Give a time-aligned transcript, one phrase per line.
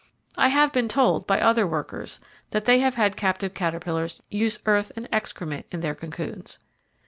[0.35, 2.19] I have been told by other workers
[2.49, 6.57] that they have had captive caterpillars use earth and excrement in their cocoons.